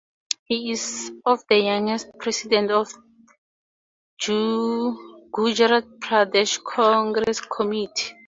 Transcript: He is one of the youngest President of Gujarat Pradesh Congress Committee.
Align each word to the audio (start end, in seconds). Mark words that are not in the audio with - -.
He 0.45 0.71
is 0.71 1.11
one 1.21 1.33
of 1.33 1.43
the 1.47 1.57
youngest 1.59 2.07
President 2.17 2.71
of 2.71 2.91
Gujarat 4.25 4.97
Pradesh 5.99 6.59
Congress 6.63 7.39
Committee. 7.41 8.15